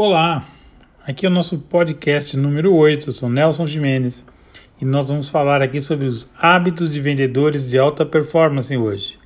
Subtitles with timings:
[0.00, 0.44] Olá,
[1.04, 3.08] aqui é o nosso podcast número 8.
[3.08, 4.24] Eu sou Nelson Jimenez
[4.80, 9.18] e nós vamos falar aqui sobre os hábitos de vendedores de alta performance hoje.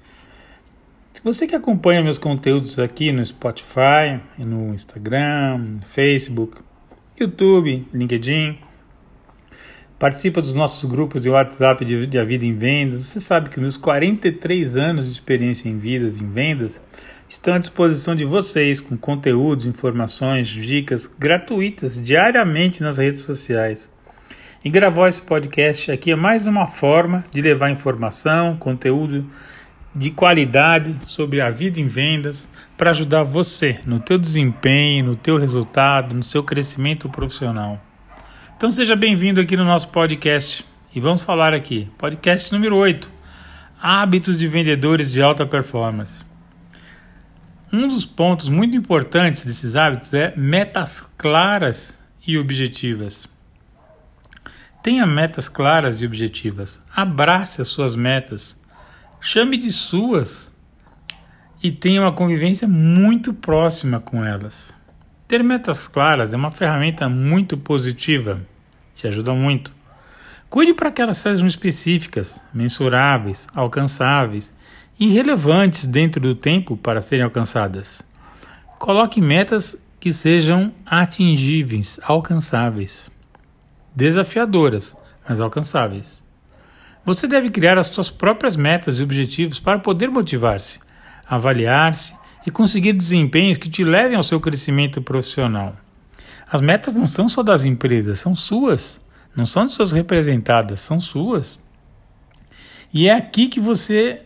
[1.13, 6.57] Se você que acompanha meus conteúdos aqui no Spotify, no Instagram, Facebook,
[7.21, 8.57] YouTube, LinkedIn,
[9.99, 13.61] participa dos nossos grupos de WhatsApp de, de A Vida em Vendas, você sabe que
[13.61, 16.81] meus 43 anos de experiência em vidas em vendas
[17.33, 23.91] estão à disposição de vocês com conteúdos, informações, dicas gratuitas diariamente nas redes sociais.
[24.63, 29.27] E gravar esse podcast aqui é mais uma forma de levar informação, conteúdo
[29.95, 35.39] de qualidade sobre a vida em vendas para ajudar você no teu desempenho, no teu
[35.39, 37.81] resultado, no seu crescimento profissional.
[38.55, 43.11] Então seja bem-vindo aqui no nosso podcast e vamos falar aqui, podcast número 8,
[43.81, 46.32] hábitos de vendedores de alta performance.
[47.73, 53.27] Um dos pontos muito importantes desses hábitos é metas claras e objetivas.
[54.83, 56.83] Tenha metas claras e objetivas.
[56.95, 58.61] Abrace as suas metas.
[59.23, 60.55] Chame de suas
[61.63, 64.75] e tenha uma convivência muito próxima com elas.
[65.27, 68.43] Ter metas claras é uma ferramenta muito positiva,
[68.93, 69.73] te ajuda muito.
[70.51, 74.53] Cuide para que elas sejam específicas, mensuráveis, alcançáveis
[74.99, 78.03] irrelevantes dentro do tempo para serem alcançadas.
[78.79, 83.11] Coloque metas que sejam atingíveis, alcançáveis,
[83.95, 84.97] desafiadoras,
[85.29, 86.23] mas alcançáveis.
[87.05, 90.81] Você deve criar as suas próprias metas e objetivos para poder motivar-se,
[91.27, 92.15] avaliar-se
[92.47, 95.77] e conseguir desempenhos que te levem ao seu crescimento profissional.
[96.51, 99.01] As metas não são só das empresas, são suas.
[99.35, 101.59] Não são de suas representadas, são suas.
[102.93, 104.23] E é aqui que você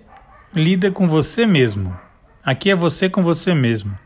[0.57, 1.97] lida com você mesmo.
[2.45, 3.97] Aqui é você com você mesmo.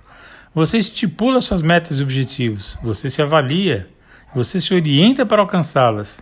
[0.55, 3.89] Você estipula suas metas e objetivos, você se avalia,
[4.35, 6.21] você se orienta para alcançá-las.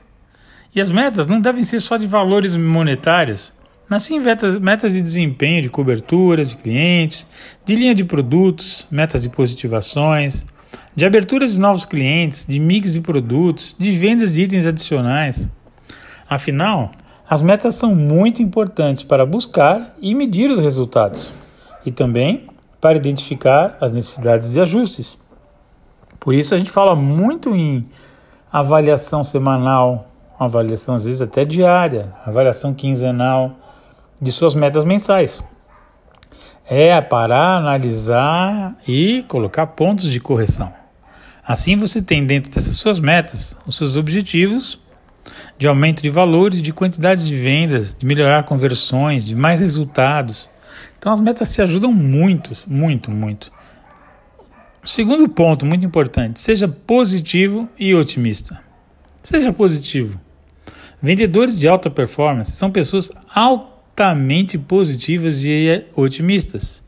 [0.74, 3.52] E as metas não devem ser só de valores monetários,
[3.88, 7.26] mas sim metas, de desempenho, de cobertura de clientes,
[7.64, 10.44] de linha de produtos, metas de positivações,
[10.94, 15.48] de abertura de novos clientes, de mix de produtos, de vendas de itens adicionais.
[16.28, 16.92] Afinal,
[17.28, 21.30] as metas são muito importantes para buscar e medir os resultados
[21.84, 22.48] e também
[22.80, 25.18] para identificar as necessidades de ajustes.
[26.18, 27.86] Por isso a gente fala muito em
[28.50, 33.56] avaliação semanal, avaliação às vezes até diária, avaliação quinzenal
[34.20, 35.42] de suas metas mensais.
[36.66, 40.72] É parar, analisar e colocar pontos de correção.
[41.46, 44.78] Assim você tem dentro dessas suas metas os seus objetivos
[45.56, 50.48] de aumento de valores, de quantidade de vendas, de melhorar conversões, de mais resultados.
[50.98, 53.52] Então as metas te ajudam muito, muito, muito.
[54.84, 58.60] Segundo ponto muito importante, seja positivo e otimista.
[59.22, 60.20] Seja positivo.
[61.00, 66.82] Vendedores de alta performance são pessoas altamente positivas e otimistas.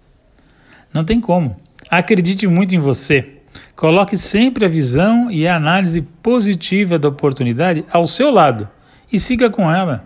[0.93, 1.61] Não tem como.
[1.91, 3.40] Acredite muito em você.
[3.75, 8.69] Coloque sempre a visão e a análise positiva da oportunidade ao seu lado
[9.13, 10.05] e siga com ela.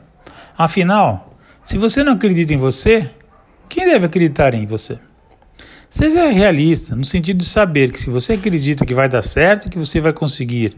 [0.56, 3.10] Afinal, se você não acredita em você,
[3.68, 4.98] quem deve acreditar em você?
[5.90, 9.78] Seja realista, no sentido de saber que se você acredita que vai dar certo, que
[9.78, 10.76] você vai conseguir,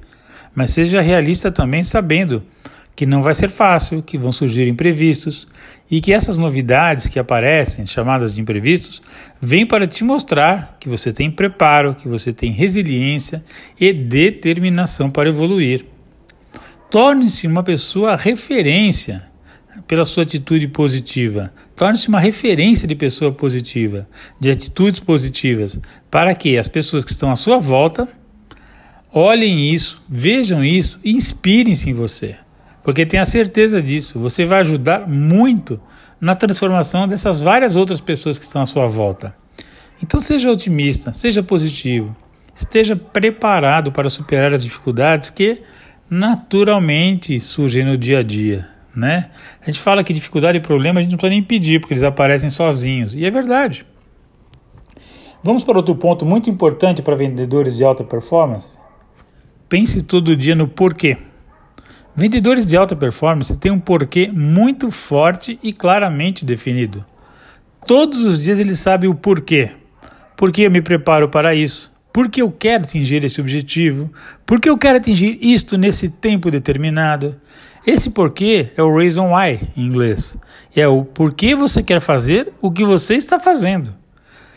[0.54, 2.42] mas seja realista também sabendo
[2.96, 5.46] que não vai ser fácil, que vão surgir imprevistos
[5.90, 9.02] e que essas novidades que aparecem, chamadas de imprevistos,
[9.38, 13.44] vêm para te mostrar que você tem preparo, que você tem resiliência
[13.78, 15.84] e determinação para evoluir.
[16.90, 19.26] Torne-se uma pessoa referência
[19.86, 21.52] pela sua atitude positiva.
[21.76, 24.08] Torne-se uma referência de pessoa positiva,
[24.40, 25.78] de atitudes positivas,
[26.10, 28.08] para que as pessoas que estão à sua volta
[29.12, 32.36] olhem isso, vejam isso e inspirem-se em você.
[32.86, 35.80] Porque tenha certeza disso, você vai ajudar muito
[36.20, 39.34] na transformação dessas várias outras pessoas que estão à sua volta.
[40.00, 42.14] Então seja otimista, seja positivo,
[42.54, 45.62] esteja preparado para superar as dificuldades que
[46.08, 48.68] naturalmente surgem no dia a dia.
[48.94, 49.30] Né?
[49.60, 52.04] A gente fala que dificuldade e problema a gente não precisa nem pedir, porque eles
[52.04, 53.14] aparecem sozinhos.
[53.14, 53.84] E é verdade.
[55.42, 58.78] Vamos para outro ponto muito importante para vendedores de alta performance?
[59.68, 61.18] Pense todo dia no porquê.
[62.18, 67.04] Vendedores de alta performance têm um porquê muito forte e claramente definido.
[67.86, 69.72] Todos os dias eles sabem o porquê.
[70.34, 71.92] Por que eu me preparo para isso?
[72.10, 74.10] Por que eu quero atingir esse objetivo?
[74.46, 77.38] Por que eu quero atingir isto nesse tempo determinado?
[77.86, 80.38] Esse porquê é o reason why em inglês.
[80.74, 83.94] É o porquê você quer fazer o que você está fazendo.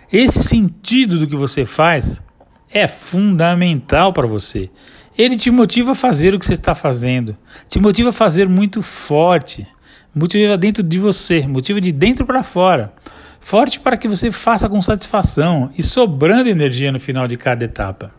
[0.09, 2.23] Esse sentido do que você faz
[2.71, 4.69] é fundamental para você.
[5.19, 7.35] Ele te motiva a fazer o que você está fazendo,
[7.67, 9.67] te motiva a fazer muito forte,
[10.15, 12.93] motiva dentro de você, motiva de dentro para fora.
[13.37, 18.13] Forte para que você faça com satisfação e sobrando energia no final de cada etapa.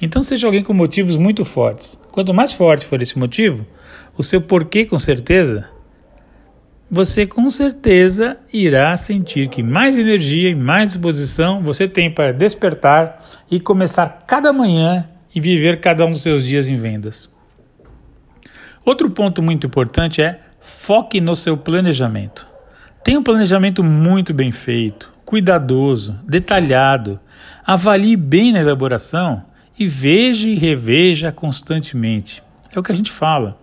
[0.00, 1.98] Então seja alguém com motivos muito fortes.
[2.12, 3.66] Quanto mais forte for esse motivo,
[4.16, 5.68] o seu porquê com certeza,
[6.88, 13.20] você com certeza irá sentir que mais energia e mais disposição você tem para despertar
[13.50, 17.32] e começar cada manhã e viver cada um dos seus dias em vendas.
[18.84, 22.44] Outro ponto muito importante é foque no seu planejamento.
[23.04, 27.20] Tenha um planejamento muito bem feito, cuidadoso, detalhado.
[27.64, 29.44] Avalie bem na elaboração
[29.78, 32.42] e veja e reveja constantemente.
[32.74, 33.56] É o que a gente fala.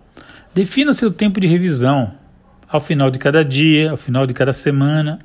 [0.54, 2.14] Defina seu tempo de revisão.
[2.66, 5.18] Ao final de cada dia, ao final de cada semana,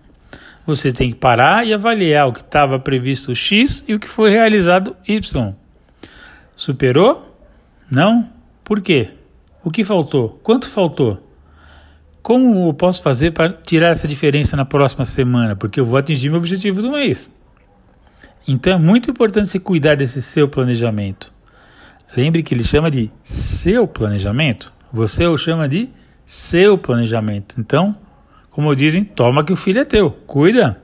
[0.66, 4.30] você tem que parar e avaliar o que estava previsto X e o que foi
[4.30, 5.61] realizado Y.
[6.62, 7.36] Superou?
[7.90, 8.30] Não?
[8.64, 9.10] Por quê?
[9.64, 10.40] O que faltou?
[10.44, 11.28] Quanto faltou?
[12.22, 15.56] Como eu posso fazer para tirar essa diferença na próxima semana?
[15.56, 17.34] Porque eu vou atingir meu objetivo do mês.
[18.48, 21.34] Então é muito importante você cuidar desse seu planejamento.
[22.16, 24.72] Lembre que ele chama de seu planejamento.
[24.94, 25.90] Você o chama de
[26.28, 27.56] seu planejamento.
[27.58, 27.98] Então,
[28.52, 30.12] como dizem, toma que o filho é teu.
[30.12, 30.80] Cuida.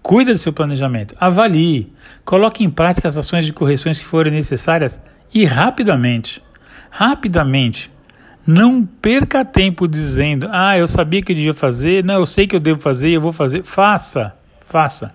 [0.00, 1.16] Cuida do seu planejamento.
[1.18, 1.92] Avalie.
[2.24, 5.00] Coloque em prática as ações de correções que forem necessárias
[5.32, 6.42] e rapidamente.
[6.90, 7.90] Rapidamente.
[8.46, 12.54] Não perca tempo dizendo, ah, eu sabia que eu devia fazer, não, eu sei que
[12.54, 13.64] eu devo fazer, eu vou fazer.
[13.64, 15.12] Faça, faça.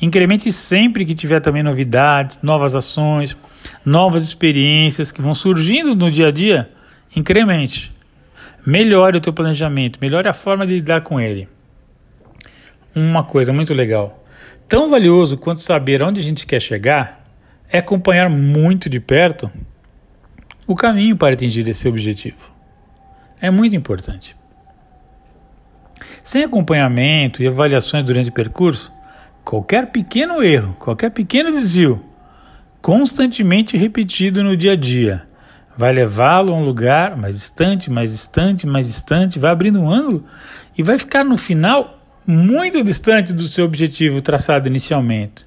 [0.00, 3.36] Incremente sempre que tiver também novidades, novas ações,
[3.84, 6.70] novas experiências que vão surgindo no dia a dia.
[7.14, 7.94] Incremente.
[8.66, 11.48] Melhore o teu planejamento, melhore a forma de lidar com ele.
[12.94, 14.22] Uma coisa muito legal.
[14.68, 17.25] Tão valioso quanto saber onde a gente quer chegar
[17.70, 19.50] é acompanhar muito de perto
[20.66, 22.56] o caminho para atingir esse objetivo
[23.40, 24.36] é muito importante.
[26.24, 28.92] Sem acompanhamento e avaliações durante o percurso,
[29.44, 32.04] qualquer pequeno erro, qualquer pequeno desvio,
[32.82, 35.26] constantemente repetido no dia a dia,
[35.76, 40.24] vai levá-lo a um lugar mais distante, mais distante, mais distante, vai abrindo um ângulo
[40.76, 45.46] e vai ficar no final muito distante do seu objetivo traçado inicialmente.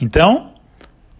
[0.00, 0.54] Então,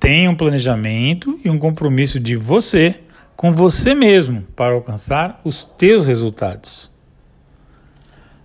[0.07, 3.01] tenha um planejamento e um compromisso de você
[3.35, 6.89] com você mesmo para alcançar os teus resultados.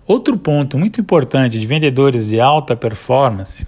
[0.07, 3.67] Outro ponto muito importante de vendedores de alta performance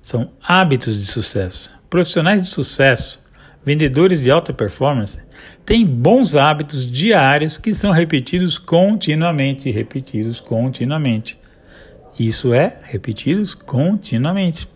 [0.00, 1.72] são hábitos de sucesso.
[1.90, 3.20] Profissionais de sucesso,
[3.64, 5.18] vendedores de alta performance,
[5.66, 11.36] têm bons hábitos diários que são repetidos continuamente, repetidos continuamente.
[12.16, 14.68] Isso é repetidos continuamente,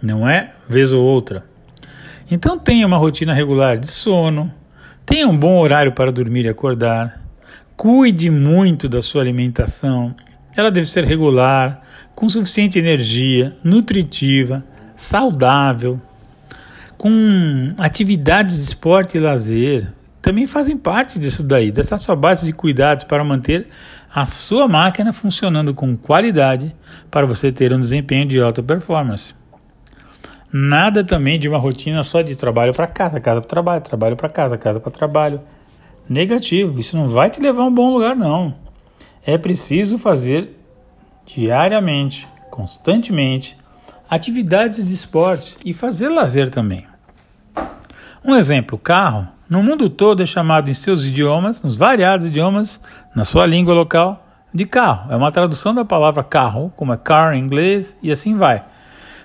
[0.00, 1.51] não é vez ou outra.
[2.32, 4.50] Então tenha uma rotina regular de sono,
[5.04, 7.20] Tenha um bom horário para dormir e acordar.
[7.76, 10.14] Cuide muito da sua alimentação.
[10.56, 11.82] Ela deve ser regular,
[12.14, 14.64] com suficiente energia, nutritiva,
[14.96, 16.00] saudável,
[16.96, 19.92] com atividades de esporte e lazer.
[20.20, 23.66] Também fazem parte disso daí, dessa sua base de cuidados para manter
[24.14, 26.74] a sua máquina funcionando com qualidade
[27.10, 29.34] para você ter um desempenho de alta performance.
[30.52, 34.28] Nada também de uma rotina só de trabalho para casa, casa para trabalho, trabalho para
[34.28, 35.40] casa, casa para trabalho.
[36.06, 38.54] Negativo, isso não vai te levar a um bom lugar, não.
[39.24, 40.58] É preciso fazer
[41.24, 43.56] diariamente, constantemente,
[44.10, 46.86] atividades de esporte e fazer lazer também.
[48.22, 52.78] Um exemplo: carro, no mundo todo é chamado em seus idiomas, nos variados idiomas,
[53.14, 55.10] na sua língua local, de carro.
[55.10, 58.62] É uma tradução da palavra carro, como é car em inglês, e assim vai.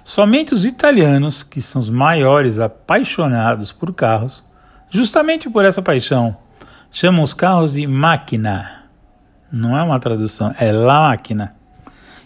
[0.08, 4.42] Somente os italianos, que são os maiores apaixonados por carros,
[4.90, 6.38] justamente por essa paixão,
[6.90, 8.86] chamam os carros de máquina.
[9.52, 11.54] Não é uma tradução, é la máquina.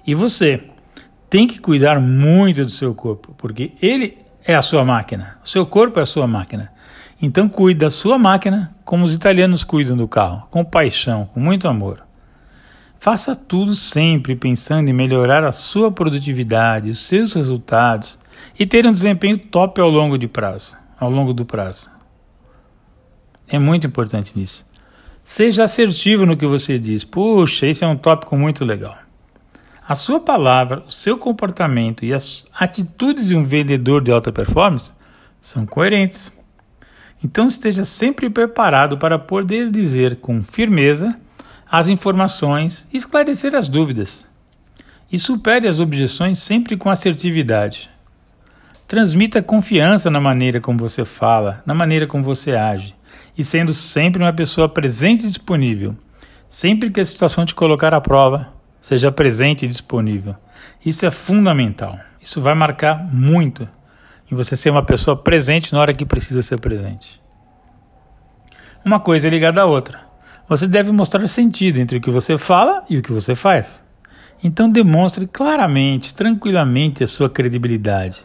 [0.05, 0.63] E você
[1.27, 5.37] tem que cuidar muito do seu corpo, porque ele é a sua máquina.
[5.43, 6.71] O seu corpo é a sua máquina.
[7.19, 11.67] Então cuide da sua máquina como os italianos cuidam do carro, com paixão, com muito
[11.67, 12.03] amor.
[13.01, 18.19] Faça tudo sempre pensando em melhorar a sua produtividade, os seus resultados
[18.59, 21.89] e ter um desempenho top ao longo de prazo, ao longo do prazo.
[23.47, 24.63] É muito importante nisso.
[25.23, 27.03] Seja assertivo no que você diz.
[27.03, 28.95] Puxa, esse é um tópico muito legal.
[29.87, 34.91] A sua palavra, o seu comportamento e as atitudes de um vendedor de alta performance
[35.41, 36.39] são coerentes.
[37.23, 41.19] Então esteja sempre preparado para poder dizer com firmeza
[41.71, 44.27] as informações e esclarecer as dúvidas.
[45.09, 47.89] E supere as objeções sempre com assertividade.
[48.85, 52.93] Transmita confiança na maneira como você fala, na maneira como você age,
[53.37, 55.95] e sendo sempre uma pessoa presente e disponível.
[56.49, 58.51] Sempre que a situação te colocar à prova,
[58.81, 60.35] seja presente e disponível.
[60.85, 61.97] Isso é fundamental.
[62.21, 63.65] Isso vai marcar muito
[64.29, 67.21] em você ser uma pessoa presente na hora que precisa ser presente.
[68.83, 70.10] Uma coisa é ligada à outra.
[70.51, 73.81] Você deve mostrar sentido entre o que você fala e o que você faz.
[74.43, 78.19] Então demonstre claramente, tranquilamente a sua credibilidade.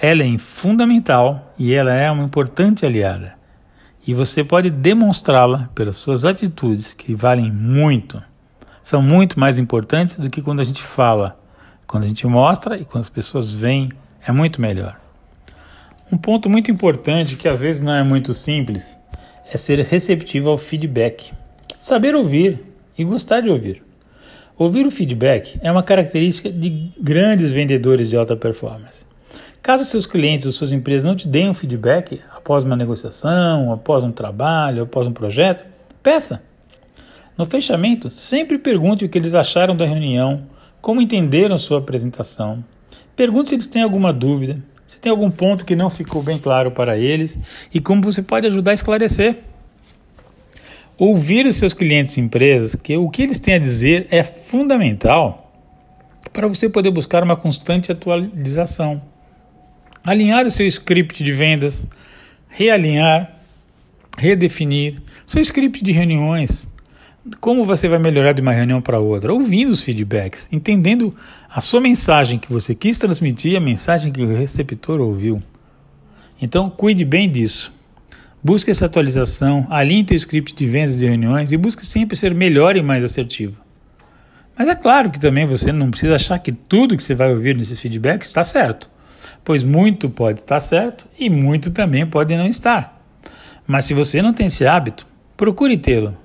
[0.00, 3.34] Ela é fundamental e ela é uma importante aliada.
[4.06, 8.22] E você pode demonstrá-la pelas suas atitudes, que valem muito.
[8.82, 11.38] São muito mais importantes do que quando a gente fala.
[11.86, 13.92] Quando a gente mostra e quando as pessoas veem,
[14.26, 14.98] é muito melhor.
[16.10, 18.98] Um ponto muito importante, que às vezes não é muito simples,
[19.52, 21.41] é ser receptivo ao feedback.
[21.82, 22.60] Saber ouvir
[22.96, 23.82] e gostar de ouvir.
[24.56, 29.04] Ouvir o feedback é uma característica de grandes vendedores de alta performance.
[29.60, 34.04] Caso seus clientes ou suas empresas não te deem um feedback após uma negociação, após
[34.04, 35.64] um trabalho, após um projeto,
[36.00, 36.40] peça.
[37.36, 40.44] No fechamento, sempre pergunte o que eles acharam da reunião,
[40.80, 42.64] como entenderam sua apresentação.
[43.16, 46.70] Pergunte se eles têm alguma dúvida, se tem algum ponto que não ficou bem claro
[46.70, 47.40] para eles
[47.74, 49.50] e como você pode ajudar a esclarecer.
[51.04, 55.52] Ouvir os seus clientes e empresas, que o que eles têm a dizer é fundamental
[56.32, 59.02] para você poder buscar uma constante atualização
[60.04, 61.88] alinhar o seu script de vendas,
[62.48, 63.36] realinhar,
[64.16, 66.70] redefinir seu script de reuniões.
[67.40, 69.32] Como você vai melhorar de uma reunião para outra?
[69.32, 71.12] Ouvindo os feedbacks, entendendo
[71.50, 75.42] a sua mensagem que você quis transmitir, a mensagem que o receptor ouviu.
[76.40, 77.81] Então, cuide bem disso.
[78.42, 82.76] Busque essa atualização, alinhe seu script de vendas e reuniões e busque sempre ser melhor
[82.76, 83.60] e mais assertivo.
[84.58, 87.56] Mas é claro que também você não precisa achar que tudo que você vai ouvir
[87.56, 88.90] nesses feedbacks está certo
[89.44, 93.00] pois muito pode estar certo e muito também pode não estar.
[93.66, 95.06] Mas se você não tem esse hábito,
[95.36, 96.16] procure tê-lo.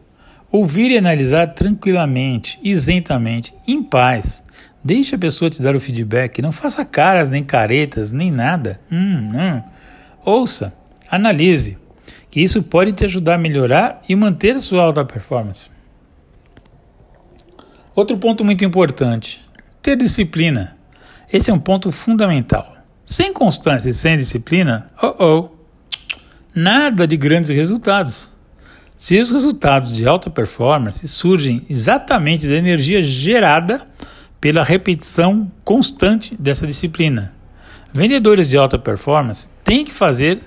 [0.52, 4.44] Ouvir e analisar tranquilamente, isentamente, em paz.
[4.84, 8.80] Deixe a pessoa te dar o feedback, não faça caras, nem caretas, nem nada.
[8.92, 9.62] Hum, hum.
[10.24, 10.74] Ouça,
[11.12, 11.78] analise,
[12.38, 15.72] que isso pode te ajudar a melhorar e manter sua alta performance.
[17.96, 19.44] Outro ponto muito importante:
[19.82, 20.78] ter disciplina.
[21.34, 22.78] Esse é um ponto fundamental.
[23.08, 25.50] Sem constância e sem disciplina, oh oh,
[26.54, 28.32] nada de grandes resultados.
[28.96, 33.84] Se os resultados de alta performance surgem exatamente da energia gerada
[34.40, 37.34] pela repetição constante dessa disciplina.
[37.92, 40.44] Vendedores de alta performance têm que fazer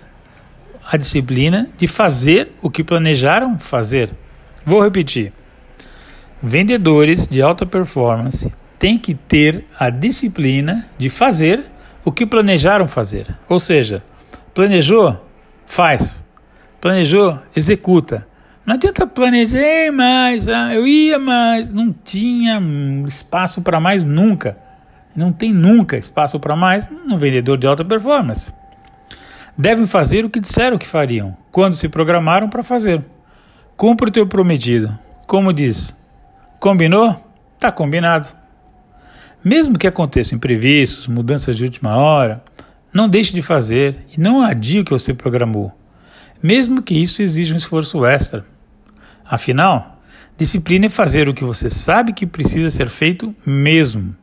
[0.90, 4.10] a disciplina de fazer o que planejaram fazer.
[4.66, 5.32] Vou repetir.
[6.42, 11.64] Vendedores de alta performance têm que ter a disciplina de fazer
[12.04, 13.26] o que planejaram fazer.
[13.48, 14.02] Ou seja,
[14.52, 15.16] planejou,
[15.64, 16.24] faz.
[16.80, 18.26] Planejou, executa.
[18.66, 21.70] Não adianta planejar mais, ah, eu ia mais.
[21.70, 22.60] Não tinha
[23.06, 24.58] espaço para mais nunca.
[25.14, 28.52] Não tem nunca espaço para mais no vendedor de alta performance.
[29.56, 33.04] Devem fazer o que disseram que fariam, quando se programaram para fazer.
[33.76, 34.96] Cumpra o teu prometido.
[35.26, 35.94] Como diz,
[36.58, 37.14] combinou?
[37.58, 38.28] Tá combinado.
[39.42, 42.44] Mesmo que aconteçam imprevistos, mudanças de última hora,
[42.92, 45.72] não deixe de fazer e não adie o que você programou,
[46.42, 48.44] mesmo que isso exija um esforço extra.
[49.24, 50.00] Afinal,
[50.36, 54.14] disciplina é fazer o que você sabe que precisa ser feito mesmo.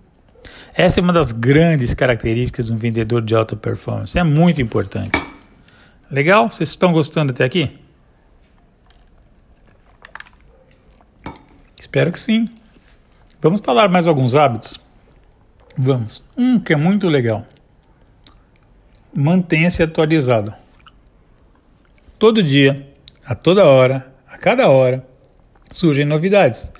[0.77, 4.15] Essa é uma das grandes características de um vendedor de alta performance.
[4.15, 5.19] É muito importante.
[6.11, 6.51] Legal?
[6.51, 7.79] Vocês estão gostando até aqui?
[11.79, 12.47] Espero que sim.
[13.41, 14.79] Vamos falar mais alguns hábitos?
[15.75, 16.23] Vamos.
[16.37, 17.43] Um que é muito legal.
[19.11, 20.53] Mantenha-se atualizado.
[22.19, 22.87] Todo dia,
[23.25, 25.03] a toda hora, a cada hora,
[25.71, 26.71] surgem novidades.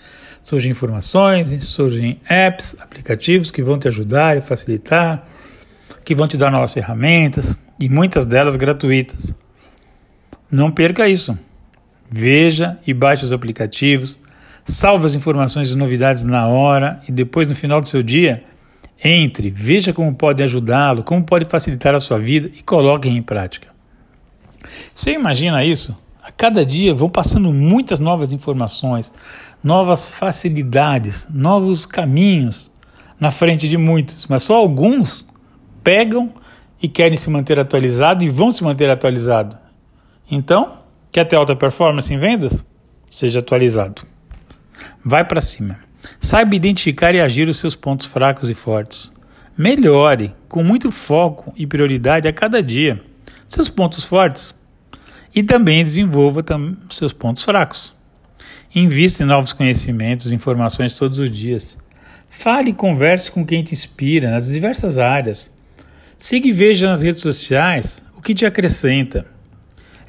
[0.48, 5.28] Surgem informações, surgem apps, aplicativos que vão te ajudar e facilitar,
[6.06, 9.36] que vão te dar novas ferramentas e muitas delas gratuitas.
[10.50, 11.38] Não perca isso.
[12.10, 14.18] Veja e baixe os aplicativos,
[14.64, 18.42] salve as informações e novidades na hora e depois no final do seu dia
[19.04, 23.68] entre, veja como pode ajudá-lo, como pode facilitar a sua vida e coloque em prática.
[24.96, 25.94] Você imagina isso?
[26.28, 29.14] A cada dia vão passando muitas novas informações,
[29.64, 32.70] novas facilidades, novos caminhos
[33.18, 35.26] na frente de muitos, mas só alguns
[35.82, 36.34] pegam
[36.84, 39.58] e querem se manter atualizado e vão se manter atualizado.
[40.30, 40.80] Então,
[41.14, 42.62] quer ter alta performance em vendas?
[43.10, 44.02] Seja atualizado.
[45.06, 45.80] Vai para cima.
[46.20, 49.10] Saiba identificar e agir os seus pontos fracos e fortes.
[49.58, 53.02] Melhore com muito foco e prioridade a cada dia
[53.48, 54.54] seus pontos fortes
[55.38, 57.94] e também desenvolva tam seus pontos fracos.
[58.74, 61.78] Invista em novos conhecimentos e informações todos os dias.
[62.28, 65.52] Fale e converse com quem te inspira nas diversas áreas.
[66.18, 69.28] Siga e veja nas redes sociais o que te acrescenta.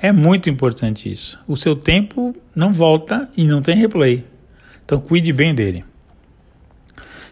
[0.00, 1.38] É muito importante isso.
[1.46, 4.24] O seu tempo não volta e não tem replay.
[4.82, 5.84] Então cuide bem dele.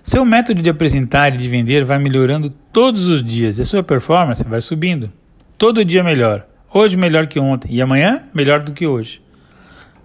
[0.04, 3.82] Seu método de apresentar e de vender vai melhorando todos os dias e a sua
[3.82, 5.10] performance vai subindo.
[5.56, 6.46] Todo dia melhor.
[6.78, 9.23] Hoje melhor que ontem e amanhã melhor do que hoje.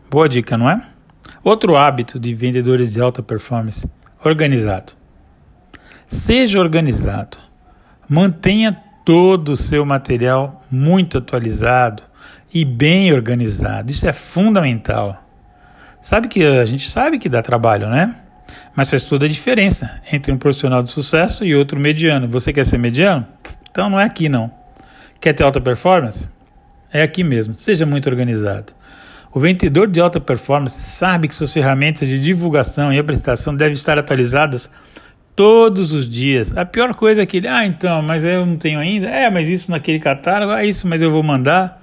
[0.10, 0.82] Boa dica, não é?
[1.44, 3.86] Outro hábito de vendedores de alta performance:
[4.24, 4.94] organizado.
[6.08, 7.38] Seja organizado.
[8.08, 12.04] Mantenha todo o seu material muito atualizado
[12.54, 13.92] e bem organizado.
[13.92, 15.22] Isso é fundamental.
[16.02, 18.16] Sabe que a gente sabe que dá trabalho, né?
[18.74, 22.30] Mas faz toda a diferença entre um profissional de sucesso e outro mediano.
[22.30, 23.28] Você quer ser mediano?
[23.70, 24.50] Então não é aqui não.
[25.20, 26.30] Quer ter alta performance?
[26.92, 27.58] É aqui mesmo.
[27.58, 28.74] Seja muito organizado.
[29.34, 33.98] O vendedor de alta performance sabe que suas ferramentas de divulgação e apresentação devem estar
[33.98, 34.70] atualizadas
[35.36, 36.56] todos os dias.
[36.58, 39.08] A pior coisa é que ele, ah, então, mas eu não tenho ainda.
[39.08, 41.82] É, mas isso naquele catálogo, é isso, mas eu vou mandar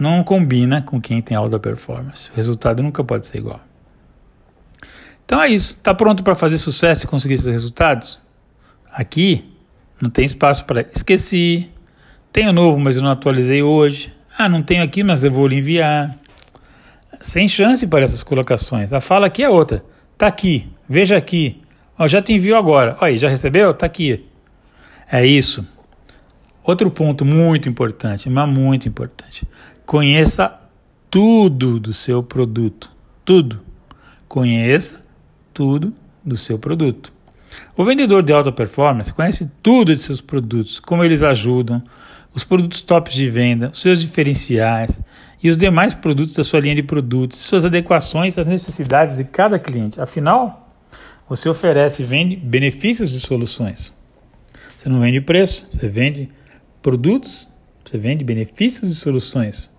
[0.00, 2.30] não combina com quem tem alta performance.
[2.30, 3.60] O resultado nunca pode ser igual.
[5.26, 5.76] Então é isso.
[5.76, 8.18] Está pronto para fazer sucesso e conseguir esses resultados?
[8.90, 9.52] Aqui
[10.00, 11.70] não tem espaço para esqueci.
[12.32, 14.12] Tenho novo, mas eu não atualizei hoje.
[14.42, 16.18] Ah, não tenho aqui, mas eu vou lhe enviar.
[17.20, 18.90] Sem chance para essas colocações.
[18.90, 19.84] A fala aqui é outra.
[20.16, 20.66] Tá aqui.
[20.88, 21.60] Veja aqui.
[21.98, 22.96] Ó, já te envio agora.
[23.02, 23.74] Olha aí, já recebeu?
[23.74, 24.24] Tá aqui.
[25.12, 25.68] É isso.
[26.64, 29.46] Outro ponto muito importante, mas muito importante.
[29.84, 30.58] Conheça
[31.10, 32.90] tudo do seu produto.
[33.22, 33.60] Tudo.
[34.26, 35.02] Conheça
[35.52, 35.92] tudo
[36.24, 37.12] do seu produto.
[37.76, 41.82] O vendedor de alta performance conhece tudo de seus produtos, como eles ajudam,
[42.34, 45.00] os produtos tops de venda, os seus diferenciais
[45.42, 49.58] e os demais produtos da sua linha de produtos, suas adequações às necessidades de cada
[49.58, 50.00] cliente.
[50.00, 50.74] Afinal,
[51.28, 53.92] você oferece e vende benefícios e soluções.
[54.76, 56.28] Você não vende preço, você vende
[56.82, 57.48] produtos,
[57.84, 59.70] você vende benefícios e soluções.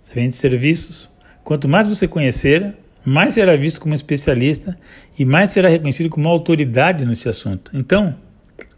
[0.00, 1.08] Você vende serviços.
[1.42, 4.78] Quanto mais você conhecer, mais será visto como especialista
[5.18, 7.70] e mais será reconhecido como autoridade nesse assunto.
[7.74, 8.16] Então,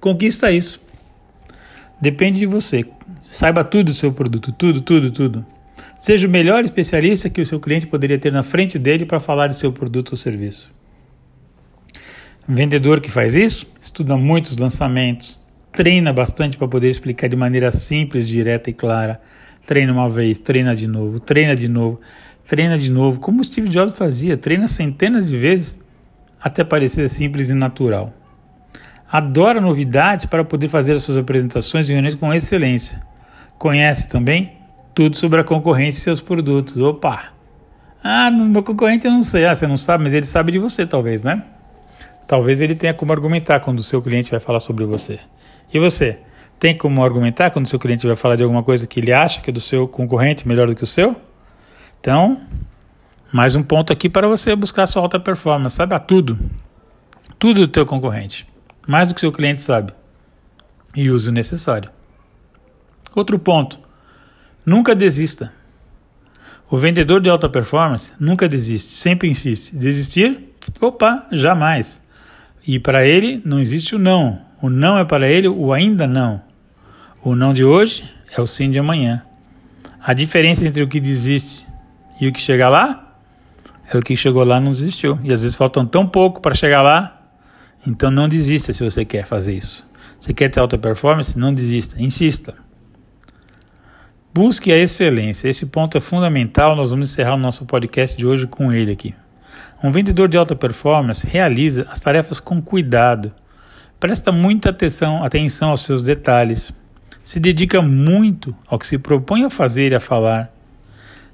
[0.00, 0.80] conquista isso.
[2.00, 2.86] Depende de você.
[3.30, 5.46] Saiba tudo do seu produto, tudo, tudo, tudo.
[5.98, 9.48] Seja o melhor especialista que o seu cliente poderia ter na frente dele para falar
[9.48, 10.72] de seu produto ou serviço.
[12.48, 17.70] Um vendedor que faz isso estuda muitos lançamentos, treina bastante para poder explicar de maneira
[17.70, 19.20] simples, direta e clara
[19.68, 22.00] treina uma vez, treina de novo, treina de novo,
[22.48, 25.78] treina de novo, como o Steve Jobs fazia, treina centenas de vezes
[26.40, 28.14] até parecer simples e natural.
[29.12, 32.98] Adora novidades para poder fazer as suas apresentações e reuniões com excelência.
[33.58, 34.52] Conhece também
[34.94, 36.76] tudo sobre a concorrência e seus produtos.
[36.78, 37.32] Opa!
[38.02, 39.44] Ah, meu concorrente eu não sei.
[39.44, 41.44] Ah, você não sabe, mas ele sabe de você, talvez, né?
[42.26, 45.18] Talvez ele tenha como argumentar quando o seu cliente vai falar sobre você.
[45.72, 46.18] E você?
[46.58, 49.40] Tem como argumentar quando o seu cliente vai falar de alguma coisa que ele acha
[49.40, 51.16] que é do seu concorrente melhor do que o seu?
[52.00, 52.40] Então,
[53.32, 55.76] mais um ponto aqui para você buscar a sua alta performance.
[55.76, 56.38] Saiba tudo.
[57.38, 58.46] Tudo do teu concorrente.
[58.86, 59.92] Mais do que o seu cliente sabe.
[60.94, 61.90] E use o necessário.
[63.18, 63.81] Outro ponto.
[64.64, 65.52] Nunca desista.
[66.70, 69.74] O vendedor de alta performance nunca desiste, sempre insiste.
[69.74, 70.54] Desistir?
[70.81, 72.00] Opa, jamais.
[72.64, 74.40] E para ele não existe o não.
[74.62, 76.40] O não é para ele o ainda não.
[77.20, 79.24] O não de hoje é o sim de amanhã.
[80.00, 81.66] A diferença entre o que desiste
[82.20, 83.16] e o que chega lá
[83.92, 85.18] é o que chegou lá não desistiu.
[85.24, 87.20] E às vezes faltam tão pouco para chegar lá,
[87.85, 89.85] então não desista se você quer fazer isso.
[90.20, 91.37] Você quer ter alta performance?
[91.37, 92.67] Não desista, insista.
[94.32, 95.48] Busque a excelência.
[95.48, 96.76] Esse ponto é fundamental.
[96.76, 99.14] Nós vamos encerrar o nosso podcast de hoje com ele aqui.
[99.82, 103.32] Um vendedor de alta performance realiza as tarefas com cuidado.
[103.98, 106.72] Presta muita atenção, atenção aos seus detalhes
[107.28, 110.50] se dedica muito ao que se propõe a fazer e a falar.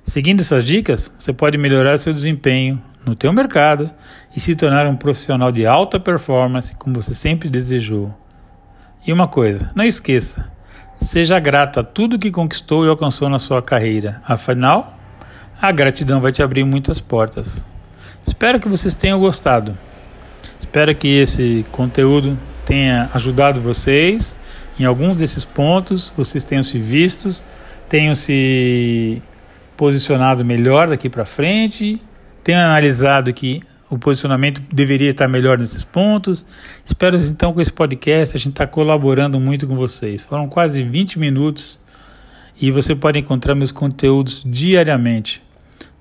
[0.02, 3.88] Seguindo essas dicas, você pode melhorar seu desempenho no teu mercado
[4.34, 8.12] e se tornar um profissional de alta performance como você sempre desejou.
[9.06, 10.50] E uma coisa, não esqueça,
[11.00, 14.20] seja grato a tudo que conquistou e alcançou na sua carreira.
[14.26, 14.98] Afinal,
[15.60, 17.64] a gratidão vai te abrir muitas portas.
[18.26, 19.76] Espero que vocês tenham gostado.
[20.58, 24.38] Espero que esse conteúdo tenha ajudado vocês
[24.78, 27.42] em alguns desses pontos vocês tenham se vistos,
[27.88, 29.22] tenham se
[29.76, 32.00] posicionado melhor daqui para frente,
[32.42, 33.62] tenham analisado que
[33.94, 36.44] o posicionamento deveria estar melhor nesses pontos.
[36.84, 40.24] Espero então com esse podcast a gente está colaborando muito com vocês.
[40.24, 41.78] Foram quase 20 minutos
[42.60, 45.40] e você pode encontrar meus conteúdos diariamente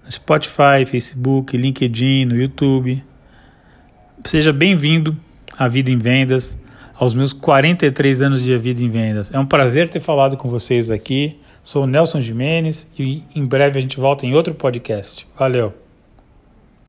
[0.04, 3.04] no Spotify, Facebook, LinkedIn, no YouTube.
[4.26, 5.16] Seja bem-vindo
[5.56, 6.58] à Vida em Vendas,
[6.96, 9.32] aos meus 43 anos de Vida em Vendas.
[9.32, 11.40] É um prazer ter falado com vocês aqui.
[11.64, 15.28] Sou o Nelson Jimenez e em breve a gente volta em outro podcast.
[15.38, 15.83] Valeu!